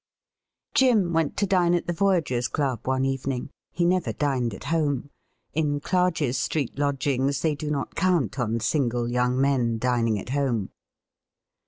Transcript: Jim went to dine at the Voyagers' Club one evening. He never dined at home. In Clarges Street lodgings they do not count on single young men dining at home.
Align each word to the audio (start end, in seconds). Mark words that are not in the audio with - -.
Jim 0.73 1.13
went 1.13 1.37
to 1.37 1.45
dine 1.45 1.75
at 1.75 1.85
the 1.85 1.93
Voyagers' 1.93 2.47
Club 2.47 2.87
one 2.87 3.05
evening. 3.05 3.51
He 3.71 3.85
never 3.85 4.11
dined 4.11 4.51
at 4.51 4.63
home. 4.73 5.11
In 5.53 5.79
Clarges 5.79 6.39
Street 6.39 6.79
lodgings 6.79 7.41
they 7.43 7.53
do 7.53 7.69
not 7.69 7.93
count 7.93 8.39
on 8.39 8.61
single 8.61 9.07
young 9.07 9.39
men 9.39 9.77
dining 9.77 10.17
at 10.17 10.29
home. 10.29 10.71